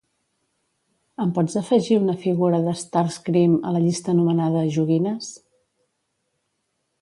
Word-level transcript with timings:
Em 1.25 1.33
pots 1.35 1.57
afegir 1.59 1.97
una 2.03 2.15
figura 2.23 2.61
de 2.69 2.73
Starscream 2.79 3.53
a 3.59 3.75
la 3.77 3.83
llista 3.85 4.11
anomenada 4.15 4.65
"Joguines"? 4.79 5.29